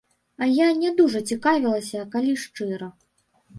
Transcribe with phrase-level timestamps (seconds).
[0.45, 2.91] А я не дужа цікавілася, калі шчыра.